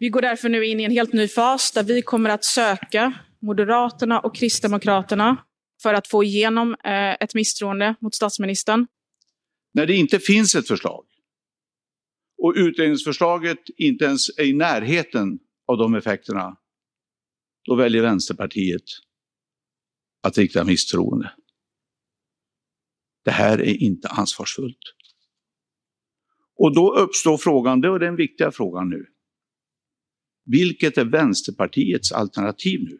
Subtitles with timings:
[0.00, 3.14] Vi går därför nu in i en helt ny fas där vi kommer att söka
[3.42, 5.44] Moderaterna och Kristdemokraterna
[5.82, 8.86] för att få igenom eh, ett misstroende mot statsministern.
[9.74, 11.04] När det inte finns ett förslag
[12.42, 16.56] och utredningsförslaget inte ens är i närheten av de effekterna,
[17.68, 18.84] då väljer Vänsterpartiet
[20.22, 21.32] att rikta misstroende.
[23.24, 24.94] Det här är inte ansvarsfullt.
[26.56, 29.06] Och då uppstår frågan, det är den viktiga frågan nu.
[30.50, 32.98] Vilket är Vänsterpartiets alternativ nu?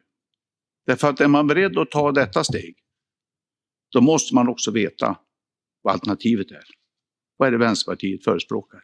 [0.86, 2.74] Därför att är man beredd att ta detta steg,
[3.92, 5.16] då måste man också veta
[5.82, 6.64] vad alternativet är.
[7.36, 8.80] Vad är det Vänsterpartiet förespråkar?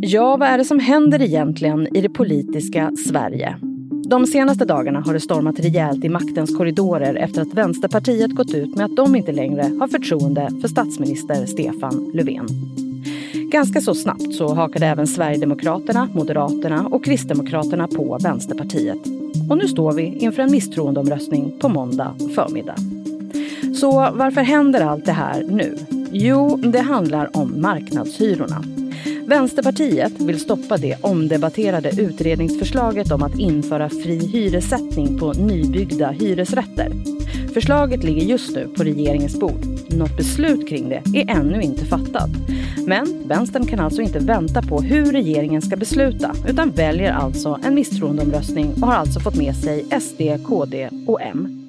[0.00, 3.58] Ja, vad är det som händer egentligen i det politiska Sverige?
[4.08, 8.76] De senaste dagarna har det stormat rejält i maktens korridorer efter att Vänsterpartiet gått ut
[8.76, 12.46] med att de inte längre har förtroende för statsminister Stefan Löfven.
[13.50, 18.98] Ganska så snabbt så hakade även Sverigedemokraterna, Moderaterna och Kristdemokraterna på Vänsterpartiet.
[19.50, 22.74] Och nu står vi inför en misstroendeomröstning på måndag förmiddag.
[23.80, 25.78] Så varför händer allt det här nu?
[26.12, 28.64] Jo, det handlar om marknadshyrorna.
[29.26, 36.92] Vänsterpartiet vill stoppa det omdebatterade utredningsförslaget om att införa fri hyressättning på nybyggda hyresrätter.
[37.54, 39.77] Förslaget ligger just nu på regeringens bord.
[39.90, 42.30] Något beslut kring det är ännu inte fattat.
[42.86, 47.74] Men vänstern kan alltså inte vänta på hur regeringen ska besluta utan väljer alltså en
[47.74, 51.64] misstroendeomröstning och har alltså fått med sig SD, KD och M.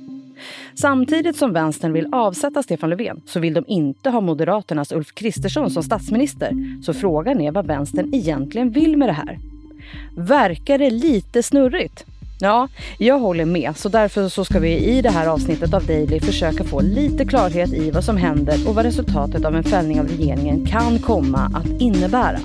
[0.74, 5.70] Samtidigt som vänstern vill avsätta Stefan Löfven så vill de inte ha Moderaternas Ulf Kristersson
[5.70, 6.82] som statsminister.
[6.84, 9.40] Så frågan är vad vänstern egentligen vill med det här.
[10.16, 12.06] Verkar det lite snurrigt?
[12.42, 13.78] Ja, jag håller med.
[13.78, 17.74] Så därför så ska vi i det här avsnittet av Daily försöka få lite klarhet
[17.74, 21.82] i vad som händer och vad resultatet av en fällning av regeringen kan komma att
[21.82, 22.40] innebära.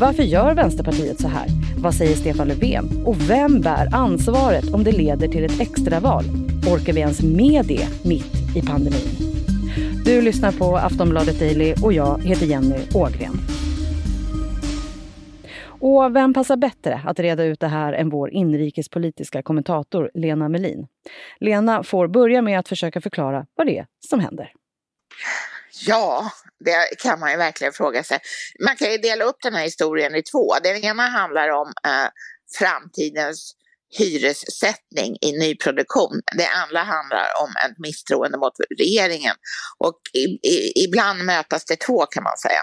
[0.00, 1.46] Varför gör Vänsterpartiet så här?
[1.78, 3.02] Vad säger Stefan Löfven?
[3.04, 6.24] Och vem bär ansvaret om det leder till ett extraval?
[6.72, 9.28] Orkar vi ens med det mitt i pandemin?
[10.04, 13.40] Du lyssnar på Aftonbladet Daily och jag heter Jenny Ågren.
[15.80, 20.86] Och vem passar bättre att reda ut det här än vår inrikespolitiska kommentator Lena Melin?
[21.40, 24.52] Lena får börja med att försöka förklara vad det är som händer.
[25.86, 26.30] Ja,
[26.64, 28.18] det kan man ju verkligen fråga sig.
[28.66, 30.54] Man kan ju dela upp den här historien i två.
[30.62, 32.08] Den ena handlar om eh,
[32.58, 33.54] framtidens
[33.98, 36.20] hyressättning i nyproduktion.
[36.36, 39.34] Det andra handlar om ett misstroende mot regeringen.
[39.78, 42.62] Och i, i, ibland mötas det två kan man säga.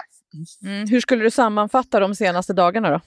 [0.64, 0.88] Mm.
[0.88, 3.00] Hur skulle du sammanfatta de senaste dagarna då?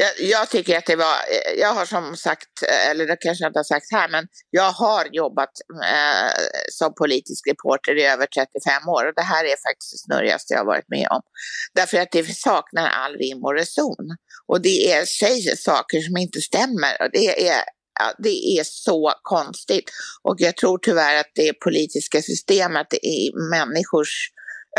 [0.00, 1.16] Jag, jag, tycker att det var,
[1.58, 5.06] jag har som sagt, eller det kanske jag inte har sagt här, men jag har
[5.12, 5.50] jobbat
[5.84, 6.30] eh,
[6.72, 10.60] som politisk reporter i över 35 år och det här är faktiskt det snurrigaste jag
[10.60, 11.22] har varit med om.
[11.74, 14.16] Därför att det saknar all rim och reson.
[14.46, 17.62] Och det är, säger saker som inte stämmer och det är
[18.00, 19.90] Ja, det är så konstigt.
[20.22, 24.30] Och jag tror tyvärr att det politiska systemet i människors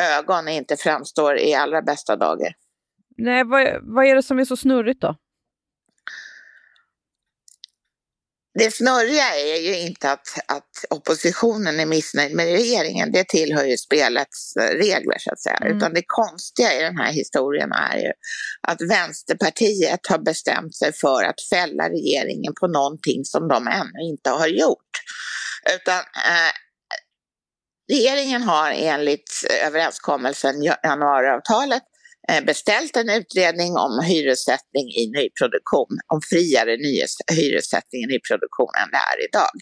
[0.02, 2.54] ögon inte framstår i allra bästa dagar.
[3.18, 5.16] Nej, vad, vad är det som är så snurrigt då?
[8.60, 13.78] Det snurriga är ju inte att, att oppositionen är missnöjd med regeringen, det tillhör ju
[13.78, 15.56] spelets regler så att säga.
[15.56, 15.78] Mm.
[15.78, 18.12] Utan det konstiga i den här historien är ju
[18.68, 24.30] att Vänsterpartiet har bestämt sig för att fälla regeringen på någonting som de ännu inte
[24.30, 24.94] har gjort.
[25.76, 26.54] Utan eh,
[27.90, 31.84] regeringen har enligt överenskommelsen januariavtalet
[32.32, 36.78] eh, beställt en utredning om hyressättning i nyproduktion, om friare
[37.32, 39.54] hyressättning i nyproduktion än det är idag.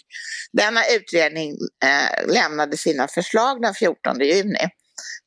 [0.54, 1.52] Denna utredning
[1.84, 4.70] eh, lämnade sina förslag den 14 juni.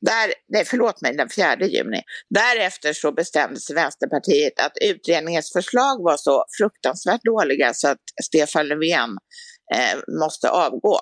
[0.01, 2.01] Där, nej, förlåt mig, den 4 juni.
[2.29, 8.67] Därefter så bestämde sig Vänsterpartiet att utredningens förslag var så fruktansvärt dåliga så att Stefan
[8.67, 9.17] Löfven
[9.75, 10.99] eh, måste avgå.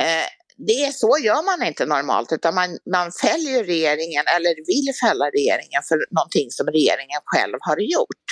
[0.00, 0.26] Eh,
[0.58, 5.82] det så gör man inte normalt, utan man, man fäller regeringen eller vill fälla regeringen
[5.88, 8.24] för någonting som regeringen själv har gjort.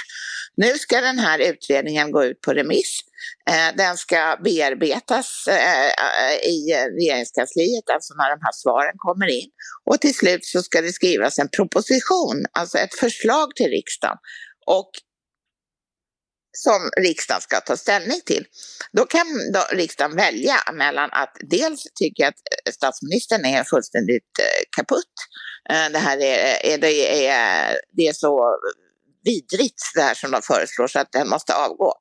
[0.57, 3.01] Nu ska den här utredningen gå ut på remiss.
[3.51, 9.51] Eh, den ska bearbetas eh, i regeringskansliet, alltså när de här svaren kommer in.
[9.85, 14.19] Och till slut så ska det skrivas en proposition, alltså ett förslag till riksdagen.
[14.67, 14.91] Och
[16.57, 18.45] som riksdagen ska ta ställning till.
[18.93, 22.35] Då kan då riksdagen välja mellan att dels tycka att
[22.67, 25.15] eh, statsministern är fullständigt eh, kaputt.
[25.71, 28.57] Eh, det här är, det är, det är så
[29.25, 31.93] vidrigt det här som de föreslår så att den måste avgå.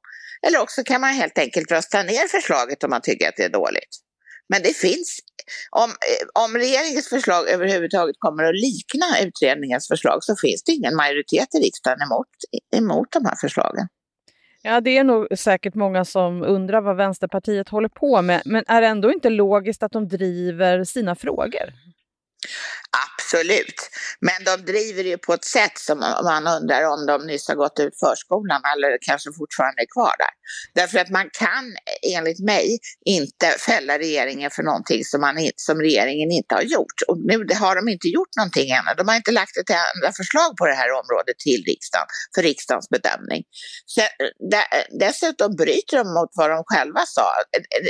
[0.48, 3.50] Eller också kan man helt enkelt rösta ner förslaget om man tycker att det är
[3.50, 3.96] dåligt.
[4.50, 5.20] Men det finns
[5.72, 5.92] om,
[6.34, 11.58] om regeringens förslag överhuvudtaget kommer att likna utredningens förslag så finns det ingen majoritet i
[11.58, 12.28] riksdagen emot,
[12.76, 13.88] emot de här förslagen.
[14.68, 18.82] Ja, det är nog säkert många som undrar vad Vänsterpartiet håller på med, men är
[18.82, 21.74] det ändå inte logiskt att de driver sina frågor?
[23.04, 23.80] Absolut,
[24.28, 27.80] men de driver ju på ett sätt som man undrar om de nyss har gått
[27.80, 30.34] ut förskolan eller kanske fortfarande är kvar där.
[30.80, 31.66] Därför att man kan
[32.16, 36.98] enligt mig inte fälla regeringen för någonting som, man, som regeringen inte har gjort.
[37.08, 38.92] Och nu har de inte gjort någonting ännu.
[38.98, 42.90] De har inte lagt ett enda förslag på det här området till riksdagen för riksdagens
[42.90, 43.44] bedömning.
[43.86, 47.28] Så, eh, eh, dessutom bryter de mot vad de själva sa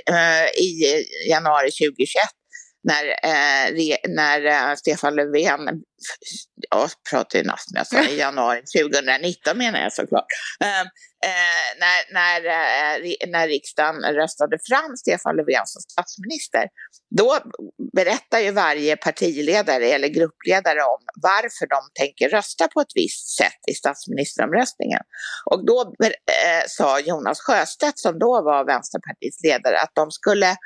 [0.09, 0.69] eh, i
[1.29, 2.44] januari 2021
[2.85, 5.59] när, eh, re, när eh, Stefan Löfven,
[6.69, 10.25] jag pratar ju alltså i januari 2019 menar jag såklart,
[10.63, 16.67] eh, eh när, när, eh, när riksdagen röstade fram Stefan Löfven som statsminister,
[17.15, 17.39] då
[17.95, 23.61] berättar ju varje partiledare eller gruppledare om varför de tänker rösta på ett visst sätt
[23.71, 25.01] i statsministeromröstningen.
[25.51, 30.57] Och då eh, sa Jonas Sjöstedt, som då var Vänsterpartiets ledare, att de skulle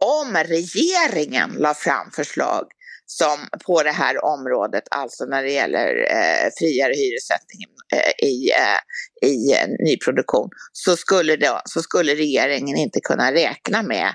[0.00, 2.64] om regeringen la fram förslag
[3.06, 9.28] som på det här området, alltså när det gäller eh, friare hyressättning eh, i, eh,
[9.30, 14.14] i eh, nyproduktion, så skulle, det, så skulle regeringen inte kunna räkna med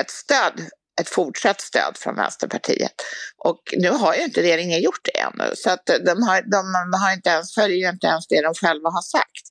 [0.00, 0.52] ett stöd,
[1.00, 2.94] ett fortsatt stöd från Vänsterpartiet.
[3.38, 7.12] Och nu har ju inte regeringen gjort det ännu, så att de, har, de har
[7.12, 9.44] inte ens, följer inte ens det de själva har sagt.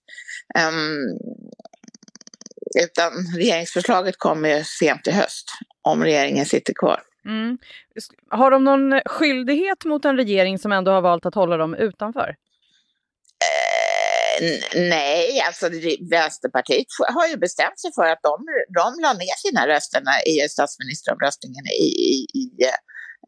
[0.60, 1.20] Um,
[2.84, 5.46] utan regeringsförslaget kommer ju sent i höst
[5.86, 7.02] om regeringen sitter kvar.
[7.26, 7.58] Mm.
[8.30, 12.36] Har de någon skyldighet mot en regering som ändå har valt att hålla dem utanför?
[14.42, 15.70] Eh, nej, alltså
[16.12, 18.46] Vänsterpartiet har ju bestämt sig för att de,
[18.76, 22.50] de la ner sina röster i statsministeromröstningen i, i, i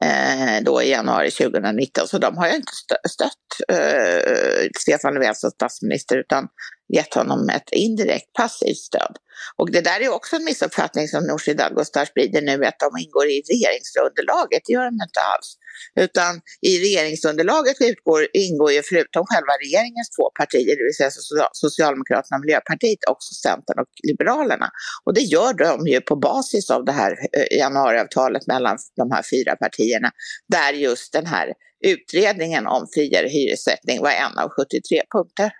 [0.06, 2.07] eh, då i januari 2019.
[2.07, 2.71] Så de har ju inte
[3.09, 6.48] stött eh, Stefan Löfven som statsminister utan
[6.95, 9.18] gett honom ett indirekt passivt stöd.
[9.56, 13.28] Och det där är också en missuppfattning som Nooshi Dadgostar sprider nu, att de ingår
[13.28, 14.62] i regeringsunderlaget.
[14.66, 15.57] Det gör de inte alls.
[16.06, 21.12] Utan i regeringsunderlaget utgår, ingår ju förutom själva regeringens två partier, det vill säga
[21.51, 24.69] Socialdemokraterna och Miljöpartiet, också Centern och Liberalerna.
[25.06, 29.24] Och det gör de ju på basis av det här eh, januariavtalet mellan de här
[29.31, 30.12] fyra partierna,
[30.48, 31.54] där just den här
[31.86, 35.51] utredningen om friare hyressättning var en av 73 punkter.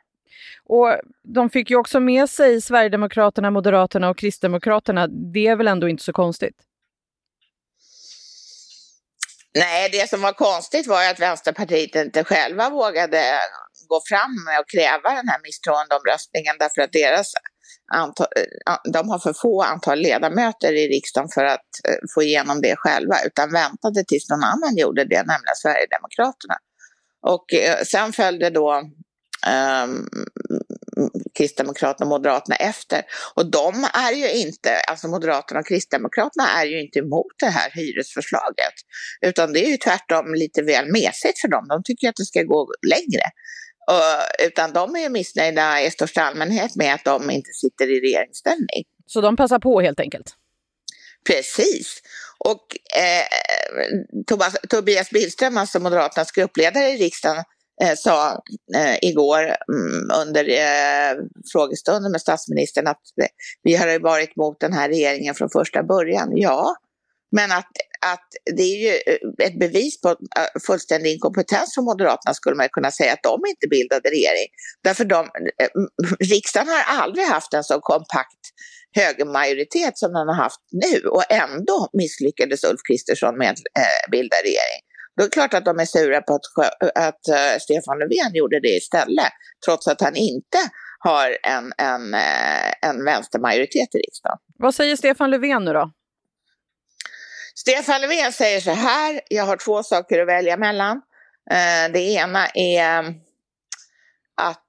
[0.66, 0.88] Och
[1.24, 5.08] de fick ju också med sig Sverigedemokraterna, Moderaterna och Kristdemokraterna.
[5.08, 6.56] Det är väl ändå inte så konstigt?
[9.56, 13.22] Nej, det som var konstigt var att Vänsterpartiet inte själva vågade
[13.88, 17.34] gå fram med och kräva den här misstroendeomröstningen därför att deras
[17.94, 22.62] antal, eh, de har för få antal ledamöter i riksdagen för att eh, få igenom
[22.62, 26.58] det själva, utan väntade tills någon annan gjorde det, nämligen Sverigedemokraterna.
[27.22, 28.84] Och eh, sen följde då
[29.48, 30.10] um,
[31.38, 33.02] Kristdemokraterna och Moderaterna efter.
[33.36, 37.72] Och de är ju inte, alltså Moderaterna och Kristdemokraterna är ju inte emot det här
[37.74, 38.74] hyresförslaget.
[39.22, 41.66] Utan det är ju tvärtom lite väl mesigt för dem.
[41.70, 43.24] De tycker att det ska gå längre.
[43.92, 48.00] Uh, utan de är ju missnöjda i största allmänhet med att de inte sitter i
[48.00, 48.84] regeringsställning.
[49.06, 50.36] Så de passar på helt enkelt?
[51.28, 52.02] Precis.
[52.38, 53.26] Och eh,
[54.70, 57.44] Tobias Billström, alltså Moderaternas gruppledare i riksdagen,
[57.82, 58.42] eh, sa
[58.76, 61.18] eh, igår mm, under eh,
[61.52, 63.28] frågestunden med statsministern att eh,
[63.64, 66.32] vi har varit mot den här regeringen från första början.
[66.36, 66.76] Ja,
[67.32, 67.72] men att,
[68.06, 70.16] att det är ju eh, ett bevis på eh,
[70.68, 74.48] fullständig inkompetens från Moderaterna skulle man kunna säga att de inte bildade regering.
[74.84, 75.30] Därför de,
[75.62, 75.70] eh,
[76.20, 78.44] riksdagen har aldrig haft en så kompakt
[78.96, 84.82] högermajoritet som den har haft nu och ändå misslyckades Ulf Kristersson med att bilda regering.
[85.18, 88.60] Då är det klart att de är sura på att, att uh, Stefan Löfven gjorde
[88.60, 89.34] det istället,
[89.66, 90.58] trots att han inte
[91.00, 94.38] har en, en, uh, en vänstermajoritet i riksdagen.
[94.60, 95.92] Vad säger Stefan Löfven nu då?
[97.56, 100.98] Stefan Löfven säger så här, jag har två saker att välja mellan.
[101.52, 103.16] Uh, det ena är
[104.42, 104.64] att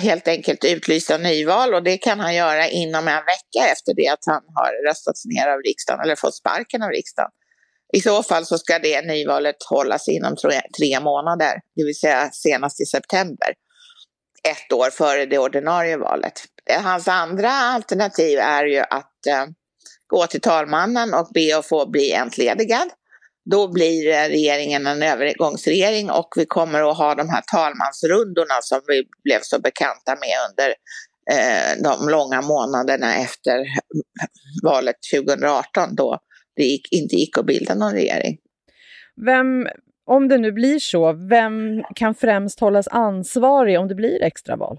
[0.00, 4.24] helt enkelt utlysa nyval och det kan han göra inom en vecka efter det att
[4.26, 7.30] han har röstats ner av riksdagen eller fått sparken av riksdagen.
[7.96, 10.36] I så fall så ska det nyvalet hållas inom
[10.76, 13.48] tre månader, det vill säga senast i september.
[14.48, 16.32] Ett år före det ordinarie valet.
[16.82, 19.46] Hans andra alternativ är ju att eh,
[20.06, 22.90] gå till talmannen och be att få bli entledigad.
[23.50, 29.02] Då blir regeringen en övergångsregering och vi kommer att ha de här talmansrundorna som vi
[29.24, 30.74] blev så bekanta med under
[31.32, 33.66] eh, de långa månaderna efter
[34.62, 36.18] valet 2018 då
[36.56, 38.38] det gick, inte gick att bilda någon regering.
[39.26, 39.68] Vem,
[40.06, 44.78] om det nu blir så, vem kan främst hållas ansvarig om det blir extraval?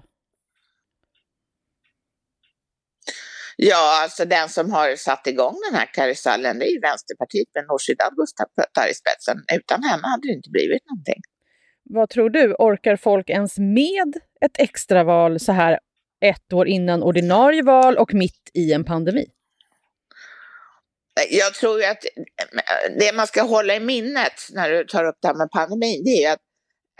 [3.56, 7.64] Ja, alltså den som har satt igång den här karusellen det är ju Vänsterpartiet med
[7.66, 9.36] Nooshi Dadgostar i spetsen.
[9.56, 11.20] Utan henne hade det inte blivit någonting.
[11.84, 15.78] Vad tror du, orkar folk ens med ett extraval så här
[16.20, 19.26] ett år innan ordinarie val och mitt i en pandemi?
[21.30, 25.18] Jag tror ju att eh, det man ska hålla i minnet när du tar upp
[25.22, 26.40] det här med pandemin, det är ju att,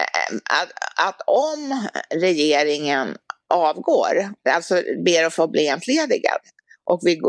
[0.00, 0.70] eh, att,
[1.08, 3.16] att om regeringen
[3.54, 6.40] avgår, alltså ber att få bli entledigad,
[6.90, 7.20] och vi,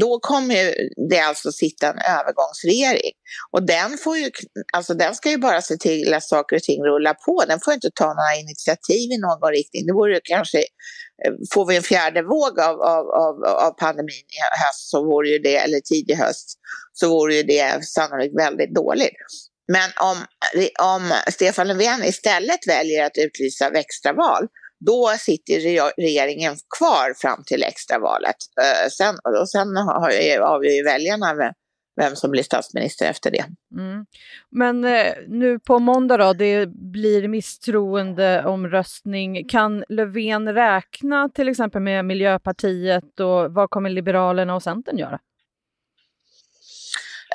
[0.00, 0.74] då kommer
[1.10, 3.12] det alltså sitta en övergångsregering.
[3.50, 4.30] Och den, får ju,
[4.72, 7.44] alltså den ska ju bara se till att saker och ting rullar på.
[7.48, 9.86] Den får inte ta några initiativ i någon riktning.
[9.86, 10.64] Det vore kanske,
[11.24, 15.28] Eh, får vi en fjärde våg av, av, av, av pandemin i höst, så vore
[15.28, 16.58] ju det, eller tidig höst,
[16.92, 19.16] så vore ju det sannolikt väldigt dåligt.
[19.72, 20.16] Men om,
[20.54, 24.46] eh, om Stefan Löfven istället väljer att utlysa extraval,
[24.86, 25.60] då sitter
[26.00, 28.36] regeringen kvar fram till extravalet.
[28.60, 31.34] Eh, sen, och sen avgör ju väljarna
[31.96, 33.44] vem, som blir statsminister efter det.
[33.72, 34.06] Mm.
[34.50, 39.48] Men eh, nu på måndag då, det blir misstroendeomröstning.
[39.48, 45.18] Kan Löfven räkna till exempel med Miljöpartiet och vad kommer Liberalerna och Centern göra?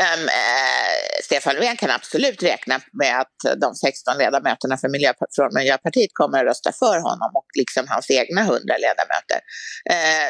[0.02, 5.50] Um, eh, Stefan Löfven kan absolut räkna med att de 16 ledamöterna för Miljöp från
[5.54, 9.40] Miljöpartiet kommer att rösta för honom och liksom hans egna 100 ledamöter.
[9.94, 10.28] Eh,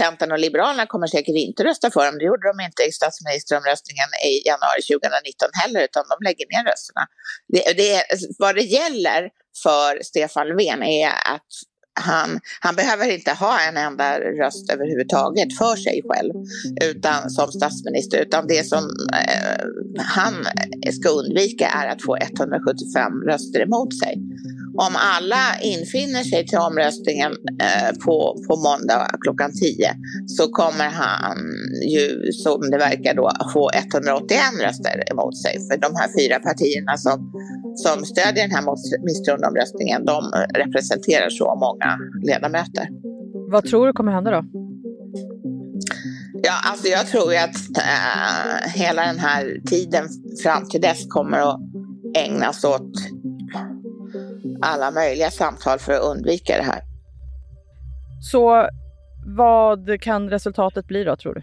[0.00, 2.18] Centern och Liberalerna kommer säkert inte rösta för honom.
[2.18, 7.04] Det gjorde de inte i statsministeromröstningen i januari 2019 heller, utan de lägger ner rösterna.
[7.54, 8.04] Det, det,
[8.38, 9.20] vad det gäller
[9.62, 11.50] för Stefan Löfven är att
[11.94, 16.32] han, han behöver inte ha en enda röst överhuvudtaget för sig själv
[16.90, 18.84] utan som statsminister, utan det som
[19.22, 19.64] eh,
[19.98, 20.34] han
[20.92, 24.14] ska undvika är att få 175 röster emot sig.
[24.76, 27.32] Om alla infinner sig till omröstningen
[27.62, 29.90] eh, på, på måndag klockan 10
[30.26, 31.38] så kommer han
[31.94, 35.54] ju, som det verkar då, få 181 röster emot sig.
[35.66, 37.32] För de här fyra partierna som,
[37.74, 38.64] som stödjer den här
[39.04, 42.88] misstroendeomröstningen, de representerar så många ledamöter.
[43.50, 44.44] Vad tror du kommer hända då?
[46.42, 50.04] Ja, alltså jag tror ju att äh, hela den här tiden
[50.42, 51.60] fram till dess kommer att
[52.16, 52.92] ägnas åt
[54.62, 56.80] alla möjliga samtal för att undvika det här.
[58.32, 58.68] Så
[59.26, 61.42] vad kan resultatet bli då, tror du?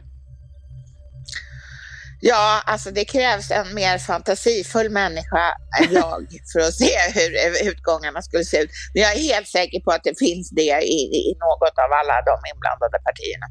[2.24, 5.46] Ja, alltså det krävs en mer fantasifull människa
[5.80, 7.32] än jag för att se hur
[7.70, 8.70] utgångarna skulle se ut.
[8.94, 12.18] Men jag är helt säker på att det finns det i, i något av alla
[12.30, 13.46] de inblandade partierna.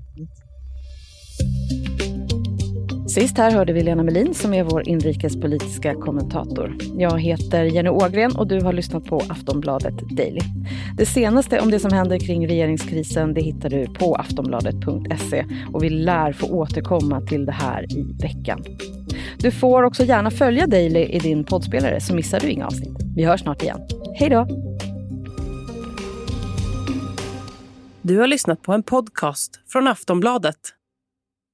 [3.11, 6.77] Sist här hörde vi Lena Melin som är vår inrikespolitiska kommentator.
[6.99, 10.41] Jag heter Jenny Ågren och du har lyssnat på Aftonbladet Daily.
[10.97, 15.91] Det senaste om det som händer kring regeringskrisen det hittar du på aftonbladet.se och vi
[15.91, 18.65] lär få återkomma till det här i veckan.
[19.39, 22.99] Du får också gärna följa Daily i din poddspelare så missar du inga avsnitt.
[23.17, 23.81] Vi hörs snart igen.
[24.15, 24.47] Hej då!
[28.03, 30.57] Du har lyssnat på en podcast från Aftonbladet